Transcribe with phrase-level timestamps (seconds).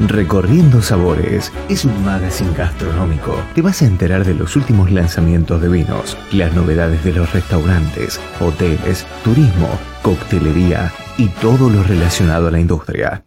[0.00, 3.36] Recorriendo Sabores es un magazine gastronómico.
[3.54, 8.20] Te vas a enterar de los últimos lanzamientos de vinos, las novedades de los restaurantes,
[8.40, 9.68] hoteles, turismo,
[10.02, 13.24] coctelería y todo lo relacionado a la industria.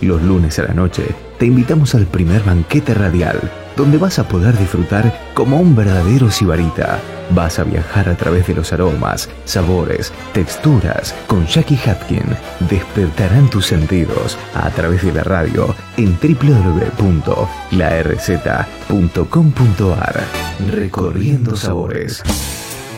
[0.00, 3.38] Los lunes a la noche te invitamos al primer banquete radial,
[3.76, 7.00] donde vas a poder disfrutar como un verdadero sibarita.
[7.30, 11.14] Vas a viajar a través de los aromas, sabores, texturas.
[11.26, 12.36] Con Jackie Hapkin
[12.68, 17.04] despertarán tus sentidos a través de la radio en www.larz.com.ar.
[20.70, 22.22] Recorriendo sabores.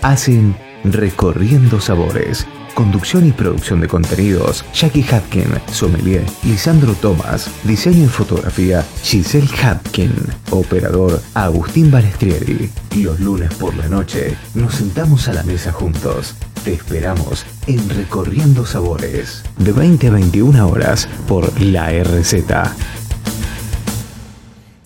[0.02, 0.56] Hacen
[0.92, 8.84] Recorriendo sabores Conducción y producción de contenidos, Jackie Hatkin, sommelier, Lisandro Thomas, diseño y fotografía,
[9.02, 10.12] Giselle Hatkin,
[10.50, 12.70] operador, Agustín Balestrieri.
[12.96, 16.34] Los lunes por la noche nos sentamos a la mesa juntos.
[16.64, 22.34] Te esperamos en Recorriendo Sabores, de 20 a 21 horas por la RZ.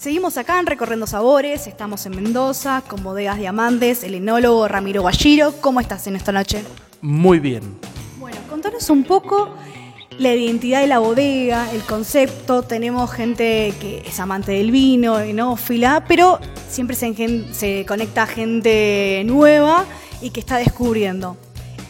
[0.01, 5.53] Seguimos acá en Recorriendo Sabores, estamos en Mendoza con Bodegas Diamantes, el enólogo Ramiro Guajiro.
[5.61, 6.65] ¿Cómo estás en esta noche?
[7.03, 7.77] Muy bien.
[8.19, 9.51] Bueno, contanos un poco
[10.17, 12.63] la identidad de la bodega, el concepto.
[12.63, 19.85] Tenemos gente que es amante del vino, enófila, pero siempre se, se conecta gente nueva
[20.23, 21.37] y que está descubriendo.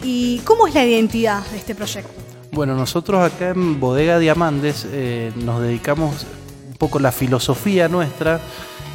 [0.02, 2.10] ¿Y cómo es la identidad de este proyecto?
[2.50, 6.26] Bueno, nosotros acá en Bodega Diamantes eh, nos dedicamos
[6.80, 8.40] poco la filosofía nuestra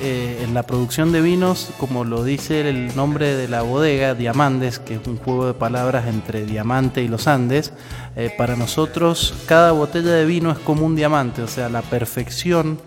[0.01, 4.79] eh, en la producción de vinos, como lo dice el nombre de la bodega, Diamantes,
[4.79, 7.71] que es un juego de palabras entre diamante y los Andes,
[8.17, 12.79] eh, para nosotros cada botella de vino es como un diamante, o sea, la perfección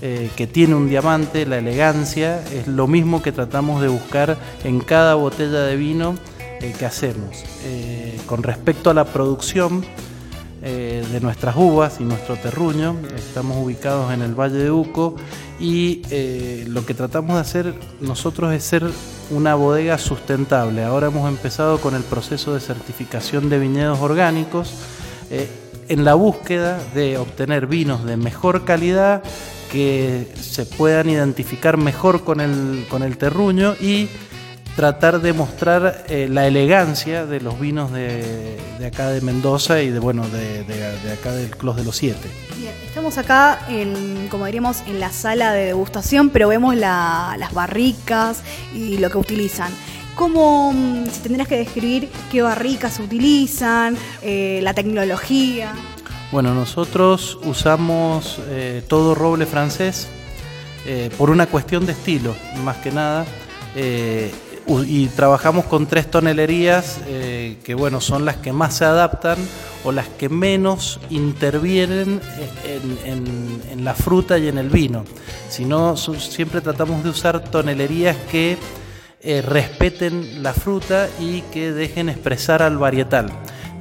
[0.00, 4.80] eh, que tiene un diamante, la elegancia, es lo mismo que tratamos de buscar en
[4.80, 6.14] cada botella de vino
[6.78, 7.44] que hacemos.
[8.26, 9.84] con respecto a la producción,
[10.64, 12.96] de nuestras uvas y nuestro terruño.
[13.16, 15.16] Estamos ubicados en el Valle de Uco
[15.60, 18.90] y eh, lo que tratamos de hacer nosotros es ser
[19.30, 20.82] una bodega sustentable.
[20.84, 24.72] Ahora hemos empezado con el proceso de certificación de viñedos orgánicos
[25.30, 25.48] eh,
[25.88, 29.22] en la búsqueda de obtener vinos de mejor calidad
[29.70, 34.08] que se puedan identificar mejor con el, con el terruño y
[34.74, 39.98] tratar de mostrar eh, la elegancia de los vinos de, acá de Mendoza y de
[39.98, 40.64] bueno de,
[41.12, 42.28] acá del Clos de los Siete.
[42.58, 48.42] Bien, estamos acá en, como diríamos, en la sala de degustación, pero vemos las barricas
[48.74, 49.72] y lo que utilizan.
[50.16, 55.72] ¿Cómo, mm, si tendrías que describir qué barricas utilizan, eh, la tecnología?
[56.32, 60.08] Bueno, nosotros usamos eh, todo roble francés
[61.16, 63.24] por una cuestión de estilo, más que nada
[64.66, 69.36] y trabajamos con tres tonelerías eh, que bueno son las que más se adaptan
[69.84, 72.20] o las que menos intervienen
[72.64, 75.04] en, la fruta y en el vino.
[75.50, 78.56] Si no, siempre tratamos de usar tonelerías que
[79.20, 83.30] eh, respeten la fruta y que dejen expresar al varietal.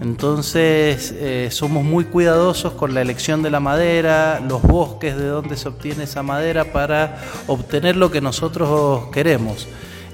[0.01, 5.55] Entonces eh, somos muy cuidadosos con la elección de la madera, los bosques de donde
[5.55, 9.67] se obtiene esa madera para obtener lo que nosotros queremos.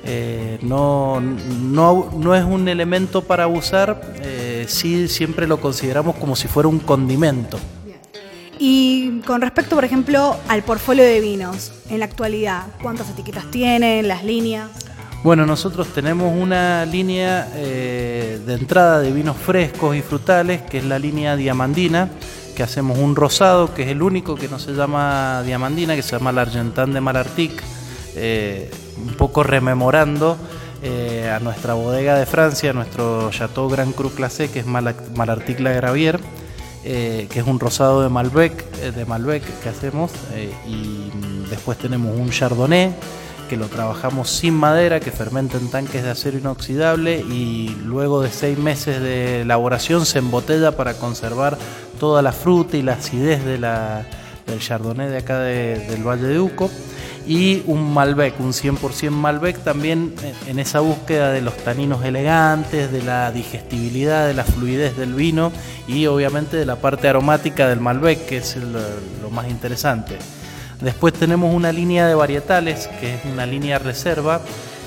[0.03, 6.47] Eh, no, no, es un elemento para abusar, eh, sí siempre lo consideramos como si
[6.47, 7.59] fuera un condimento.
[8.61, 14.07] Y con respecto, por ejemplo, al portfolio de vinos, en la actualidad, ¿cuántas etiquetas tienen,
[14.07, 14.69] las líneas?
[15.23, 20.85] Bueno, nosotros tenemos una línea eh, de entrada de vinos frescos y frutales, que es
[20.85, 22.09] la línea diamandina,
[22.55, 26.17] que hacemos un rosado, que es el único que no se llama diamandina, que se
[26.17, 27.63] llama la de Malartic
[29.05, 30.37] un poco rememorando
[30.81, 35.73] eh, a nuestra bodega de Francia, nuestro Chateau Grand Cru Classé, que es Malartic La
[35.73, 36.19] Gravier,
[36.85, 40.11] eh, que es un rosado de Malbec, eh, de Malbec que hacemos,
[40.65, 41.11] y
[41.49, 42.93] después tenemos un Chardonnay
[43.49, 48.29] que lo trabajamos sin madera, que fermenta en tanques de acero inoxidable y luego de
[48.29, 51.57] seis meses de elaboración se embotella para conservar
[51.99, 54.05] toda la fruta y la acidez de la,
[54.45, 56.69] del Chardonnay de acá del Valle de Uco
[57.27, 60.13] y un Malbec, un 100% Malbec también
[60.47, 65.51] en esa búsqueda de los taninos elegantes, de la digestibilidad, de la fluidez del vino
[65.87, 70.17] y obviamente de la parte aromática del Malbec, que es lo más interesante.
[70.81, 74.41] Después tenemos una línea de varietales, que es una línea reserva,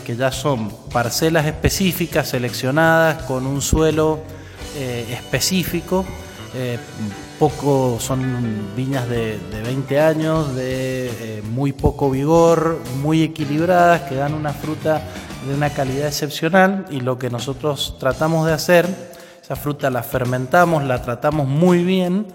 [0.07, 4.21] que ya son parcelas específicas seleccionadas con un suelo
[4.77, 6.05] eh, específico.
[6.55, 6.79] Eh,
[7.43, 14.35] poco, son viñas de, 20 años, de eh, muy poco vigor, muy equilibradas, que dan
[14.35, 15.03] una fruta
[15.49, 16.85] de una calidad excepcional.
[16.89, 18.87] Y lo que nosotros tratamos de hacer,
[19.43, 22.29] esa fruta la fermentamos, la tratamos muy bien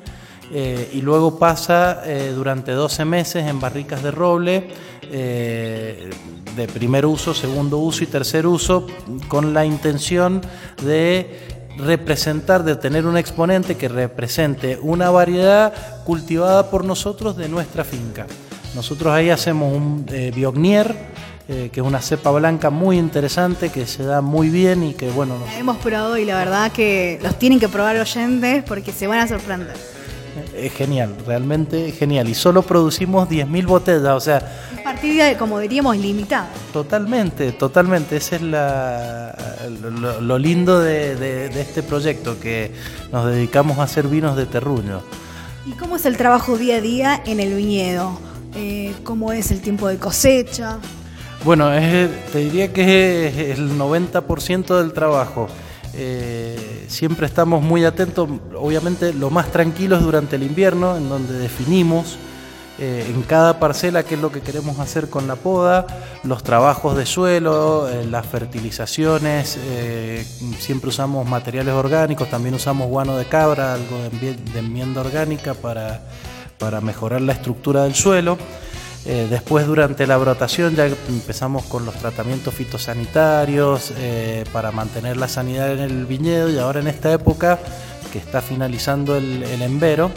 [0.52, 4.68] eh, y luego pasa eh, durante 12 meses en barricas de roble
[5.10, 8.88] de primer uso, segundo uso y tercer uso
[9.30, 10.42] con la intención
[10.84, 17.84] de representar, de tener un exponente que represente una variedad cultivada por nosotros de nuestra
[17.84, 18.26] finca.
[18.76, 20.96] Nosotros ahí hacemos un biognier,
[21.48, 25.36] que es una cepa blanca muy interesante, que se da muy bien y que bueno...
[25.58, 29.28] hemos probado y la verdad que los tienen que probar oyentes porque se van a
[29.28, 29.97] sorprender
[30.56, 32.30] es genial, realmente genial.
[32.30, 34.42] Y solo producimos 10.000 botellas, o sea...
[34.84, 36.50] Partida, como diríamos, limitada.
[36.72, 38.18] Totalmente, totalmente.
[38.18, 39.36] Ese es la,
[40.22, 42.72] lo, lindo de, este proyecto, que
[43.12, 45.02] nos dedicamos a hacer vinos de terruño.
[45.66, 48.18] ¿Y cómo es el trabajo día a día en el viñedo?
[48.56, 50.78] Eh, ¿Cómo es el tiempo de cosecha?
[51.44, 55.48] Bueno, te diría que es el 90% del trabajo.
[55.94, 62.18] Eh, siempre estamos muy atentos, obviamente lo más tranquilos durante el invierno, en donde definimos
[62.80, 65.88] eh, en cada parcela qué es lo que queremos hacer con la poda,
[66.24, 69.58] los trabajos de suelo, eh, las fertilizaciones,
[70.60, 76.02] siempre usamos materiales orgánicos, también usamos guano de cabra, algo de enmienda orgánica para,
[76.58, 78.38] para mejorar la estructura del suelo.
[79.10, 85.30] Eh, después durante la brotación ya empezamos con los tratamientos fitosanitarios eh, para mantener la
[85.30, 87.58] sanidad en el viñedo y ahora en esta época
[88.12, 90.12] que está finalizando el, el embero,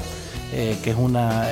[0.52, 1.46] eh, que es una,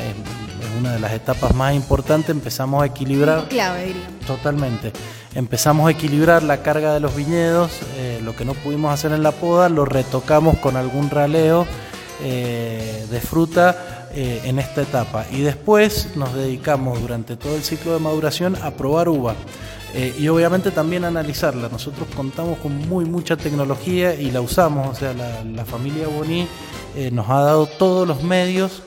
[0.80, 3.46] una de las etapas más importantes, empezamos a equilibrar...
[3.46, 4.08] Clave, diría.
[4.26, 4.92] Totalmente.
[5.36, 7.70] Empezamos a equilibrar la carga de los viñedos,
[8.24, 11.66] lo que no pudimos hacer en la poda, lo retocamos con algún raleo
[12.20, 18.00] de fruta eh, en esta etapa y después nos dedicamos durante todo el ciclo de
[18.00, 19.34] maduración a probar uva.
[19.94, 21.70] Eh, y obviamente también analizarla.
[21.70, 26.46] Nosotros contamos con muy mucha tecnología y la usamos, o sea, la, familia Boni
[26.94, 28.82] eh, nos ha dado todos los medios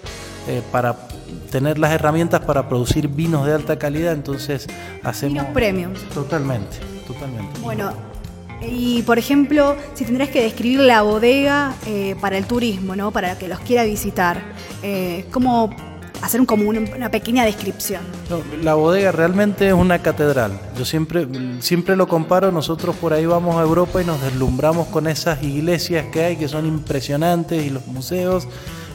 [0.71, 1.07] para
[1.51, 4.67] tener las herramientas para producir vinos de alta calidad, entonces
[5.03, 5.37] hacemos...
[5.37, 5.93] Vinos premium.
[6.13, 6.77] Totalmente,
[7.07, 7.59] totalmente.
[7.61, 7.93] Bueno,
[8.67, 13.11] y por ejemplo, si tendrías que describir la bodega eh, para el turismo, ¿no?
[13.11, 14.41] Para que los quiera visitar,
[14.83, 15.75] eh, ¿cómo
[16.21, 18.01] hacer una, pequeña descripción?
[18.61, 20.59] la bodega realmente es una catedral.
[20.77, 21.27] Yo siempre,
[21.59, 26.05] siempre lo comparo, nosotros por ahí vamos a Europa y nos deslumbramos con esas iglesias
[26.11, 28.47] que hay que son impresionantes y los museos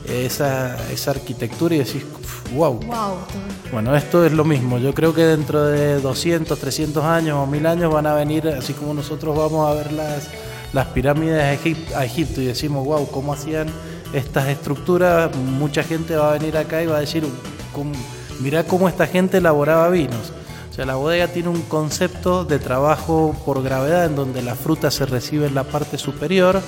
[0.08, 2.04] esa, esa arquitectura y decís,
[2.54, 2.80] wow.
[3.72, 4.78] Bueno, esto es lo mismo.
[4.78, 8.72] Yo creo que dentro de 200, 300 años o 1000 años van a venir, así
[8.72, 10.28] como nosotros vamos a ver las,
[10.72, 11.42] las pirámides
[11.94, 13.68] a Egipto y decimos, wow, ¿cómo hacían
[14.12, 15.34] estas estructuras?
[15.36, 17.24] Mucha gente va a venir acá y va a decir,
[18.40, 20.32] mirá cómo esta gente elaboraba vinos.
[20.70, 24.90] O sea, la bodega tiene un concepto de trabajo por gravedad en donde la fruta
[24.90, 26.60] se recibe en la parte superior,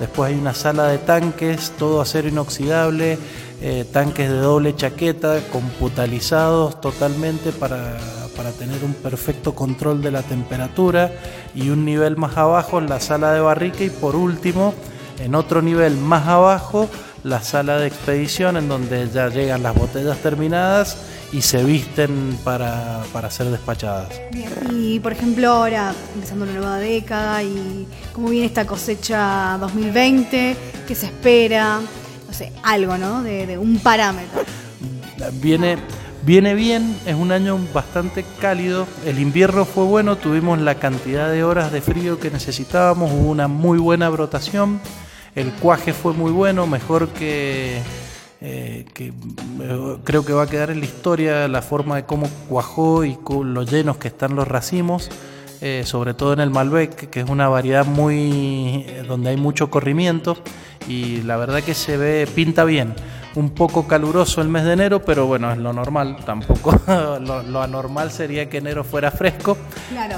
[0.00, 3.18] Después hay una sala de tanques, todo acero inoxidable,
[3.60, 7.96] eh, tanques de doble chaqueta, computalizados totalmente para,
[8.36, 11.12] para, tener un perfecto control de la temperatura.
[11.54, 13.84] Y un nivel más abajo, la sala de barrica.
[13.84, 14.74] Y por último,
[15.20, 16.88] en otro nivel más abajo,
[17.24, 20.98] la sala de expedición, en donde ya llegan las botellas terminadas
[21.32, 24.08] y se visten para, ser despachadas.
[24.70, 30.56] Y por ejemplo ahora, empezando la nueva década y cómo viene esta cosecha 2020,
[30.86, 31.80] qué se espera,
[32.26, 33.22] no sé, algo, ¿no?
[33.22, 34.42] De, un parámetro.
[35.40, 35.78] Viene...
[36.26, 41.44] Viene bien, es un año bastante cálido, el invierno fue bueno, tuvimos la cantidad de
[41.44, 44.80] horas de frío que necesitábamos, hubo una muy buena brotación,
[45.34, 47.78] el cuaje fue muy bueno, mejor que,
[48.40, 49.12] eh, eh,
[50.04, 53.54] creo que va a quedar en la historia la forma de cómo cuajó y con
[53.54, 55.10] los llenos que están los racimos,
[55.60, 60.36] eh, sobre todo en el Malbec, que es una variedad muy donde hay mucho corrimiento
[60.86, 62.94] y la verdad que se ve pinta bien.
[63.36, 66.78] Un poco caluroso el mes de enero, pero bueno, es lo normal, tampoco
[67.20, 69.56] lo, anormal sería que enero fuera fresco.
[69.90, 70.16] Claro,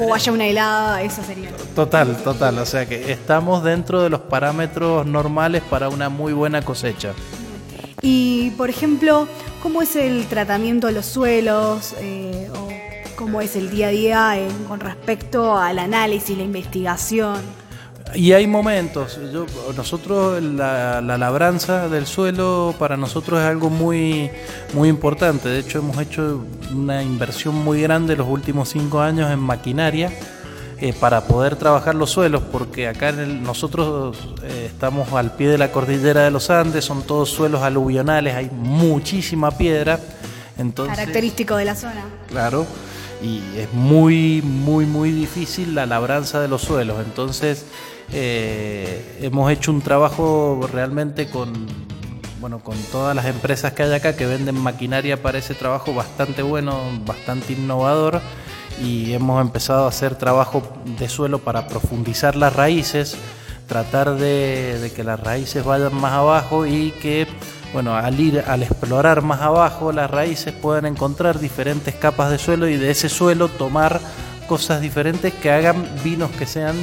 [0.00, 1.50] o haya una helada, eso sería.
[1.74, 6.62] Total, total, o sea que estamos dentro de los parámetros normales para una muy buena
[6.62, 7.12] cosecha.
[8.02, 9.28] Y, por ejemplo,
[9.62, 11.94] ¿cómo es el tratamiento de los suelos?
[12.00, 12.66] Eh, o
[13.16, 17.40] ¿Cómo es el día a día con respecto al análisis, la investigación?
[18.16, 19.18] Y hay momentos,
[19.76, 24.30] nosotros la, labranza del suelo para nosotros es algo muy,
[24.72, 25.50] muy importante.
[25.50, 26.42] De hecho, hemos hecho
[26.74, 30.10] una inversión muy grande los últimos cinco años en maquinaria
[30.78, 35.70] eh, para poder trabajar los suelos, porque acá nosotros eh, estamos al pie de la
[35.70, 40.00] cordillera de los Andes, son todos suelos aluvionales, hay muchísima piedra.
[40.56, 42.02] Entonces, Característico de la zona.
[42.28, 42.66] Claro,
[43.22, 46.96] y es muy, muy, muy difícil la labranza de los suelos.
[47.04, 47.66] Entonces,
[48.12, 51.66] eh, hemos hecho un trabajo realmente con,
[52.40, 56.42] bueno, con todas las empresas que hay acá que venden maquinaria para ese trabajo bastante
[56.42, 58.20] bueno, bastante innovador.
[58.82, 60.62] Y hemos empezado a hacer trabajo
[60.98, 63.16] de suelo para profundizar las raíces,
[63.66, 67.26] tratar de, de que las raíces vayan más abajo y que
[67.72, 72.68] bueno, al ir, al explorar más abajo las raíces puedan encontrar diferentes capas de suelo
[72.68, 74.00] y de ese suelo tomar
[74.46, 76.76] cosas diferentes que hagan vinos que sean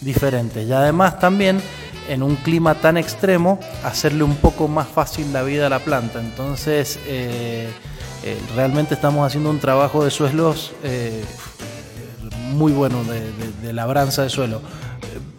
[0.00, 0.66] diferentes.
[0.66, 1.60] Y además también
[2.08, 6.20] en un clima tan extremo hacerle un poco más fácil la vida a la planta.
[6.20, 7.68] Entonces eh,
[8.24, 11.24] eh, realmente estamos haciendo un trabajo de suelos eh,
[12.52, 14.62] muy bueno de labranza de suelo.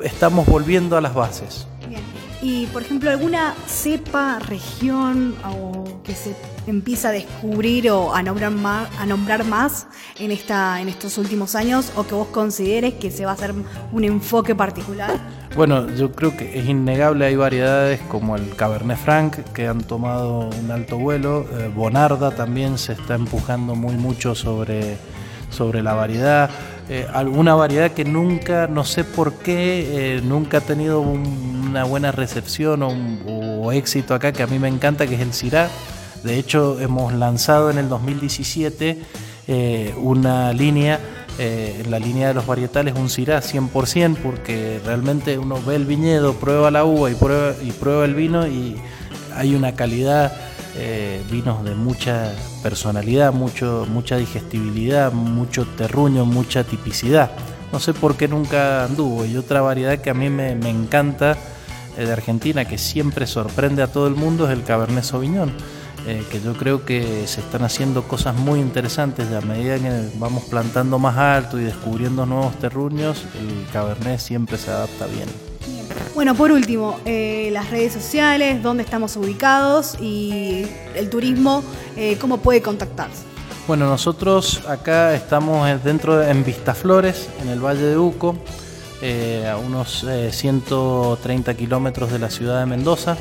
[0.02, 1.68] Estamos volviendo a las bases.
[2.42, 6.34] Y, por ejemplo, alguna cepa, región o que se
[6.68, 9.88] empieza a descubrir o a nombrar más, a nombrar más
[10.20, 13.54] en, esta, en estos últimos años o que vos consideres que se va a hacer
[13.92, 15.20] un enfoque particular?
[15.56, 20.50] Bueno, yo creo que es innegable, hay variedades como el Cabernet Franc que han tomado
[20.50, 24.98] un alto vuelo, eh, Bonarda también se está empujando muy mucho sobre,
[25.50, 26.50] sobre la variedad.
[26.90, 32.12] Eh, alguna variedad que nunca, no sé por qué, eh, nunca ha tenido una buena
[32.12, 35.70] recepción o, éxito acá, que a mí me encanta, que es el Syrah.
[36.24, 39.02] De hecho, hemos lanzado en el 2017
[39.48, 41.00] eh, una línea,
[41.38, 46.34] en la línea de los varietales, un Syrah 100%, porque realmente uno ve el viñedo,
[46.34, 48.76] prueba la uva y prueba, y prueba el vino y
[49.34, 50.34] hay una calidad
[50.76, 57.32] eh, vinos de mucha personalidad, mucho, mucha digestibilidad, mucho terruño, mucha tipicidad.
[57.72, 59.26] No sé por qué nunca anduvo.
[59.26, 61.38] Y otra variedad que a mí me, encanta
[61.98, 65.52] eh, de Argentina, que siempre sorprende a todo el mundo, es el Cabernet Sauvignon.
[66.08, 70.44] Eh, que yo creo que se están haciendo cosas muy interesantes a medida que vamos
[70.46, 75.28] plantando más alto y descubriendo nuevos terruños, el Cabernet siempre se adapta bien.
[76.16, 80.66] Bueno, por último, eh, las redes sociales, dónde estamos ubicados y
[80.96, 81.64] el turismo,
[81.96, 83.24] eh, cómo puede contactarse.
[83.68, 88.36] Bueno, nosotros acá estamos dentro en Vistaflores, en el Valle de Uco,
[89.48, 93.16] a unos 130 kilómetros de la ciudad de Mendoza.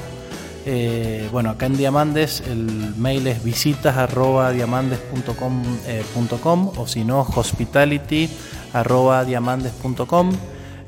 [1.31, 3.97] Bueno, acá en Diamandes el mail es visitas
[4.53, 8.31] diamandes.com o si no hospitality.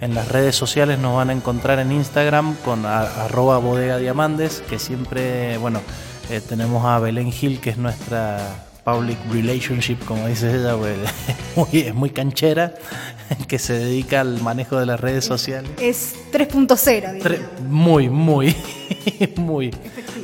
[0.01, 4.79] En las redes sociales nos van a encontrar en Instagram con arroba bodega diamandes, que
[4.79, 5.83] siempre, bueno,
[6.31, 10.97] eh, tenemos a Belén Gil, que es nuestra public relationship, como dice ella, pues,
[11.85, 12.75] es muy canchera,
[13.49, 15.71] que se dedica al manejo de las redes sociales.
[15.81, 17.39] Es 3.0.
[17.69, 18.55] Muy, muy,
[19.37, 19.71] muy.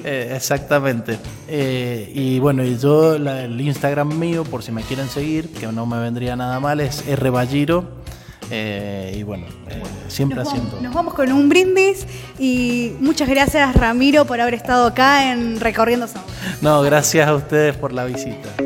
[0.05, 1.19] Eh, exactamente.
[1.49, 5.87] Eh, y bueno, y yo, el Instagram mío, por si me quieren seguir, que no
[5.87, 8.05] me vendría nada mal, es rballiro
[8.51, 10.81] eh, y bueno, eh, siempre haciendo.
[10.81, 12.07] nos vamos con un brindis
[12.39, 16.63] y muchas gracias Ramiro por haber estado acá en Recorriendo Sabores.
[16.63, 18.66] No, gracias a ustedes por la visita.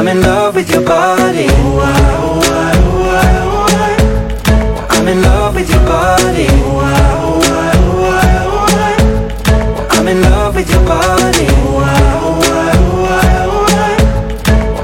[0.00, 1.46] I'm in love with your body.
[4.88, 6.46] I'm in love with your body.
[9.90, 11.46] I'm in love with your body.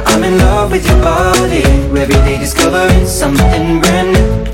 [0.04, 1.62] I'm in love with your body
[1.98, 4.44] Every day discovering something brand new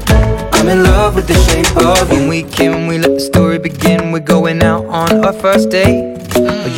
[0.52, 3.59] I'm in love with the shape of you When we came, we let the story
[3.59, 6.01] begin We're going out on our first date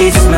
[0.00, 0.29] she's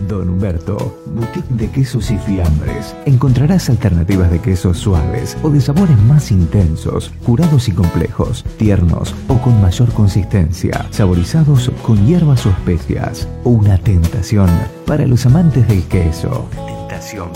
[0.06, 2.94] Don Humberto, boutique de quesos y fiambres.
[3.06, 9.38] Encontrarás alternativas de quesos suaves o de sabores más intensos, curados y complejos, tiernos o
[9.38, 13.26] con mayor consistencia, saborizados con hierbas o especias.
[13.44, 14.50] Una tentación
[14.84, 16.46] para los amantes del queso.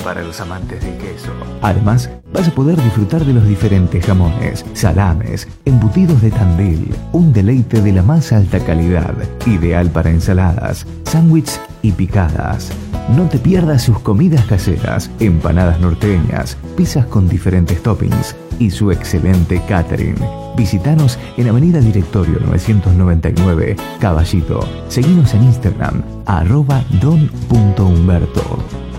[0.02, 1.30] Para los amantes queso.
[1.60, 7.80] Además, vas a poder disfrutar de los diferentes jamones, salames, embutidos de Tandil, un deleite
[7.80, 9.14] de la más alta calidad,
[9.46, 12.72] ideal para ensaladas, sándwiches y picadas.
[13.16, 19.62] No te pierdas sus comidas caseras, empanadas norteñas, pizzas con diferentes toppings y su excelente
[19.68, 20.16] catering.
[20.56, 24.60] Visítanos en Avenida Directorio 999, Caballito.
[24.88, 28.91] Seguinos en Instagram, arroba don.humberto.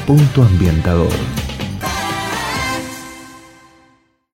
[0.06, 1.53] Punto ambientador.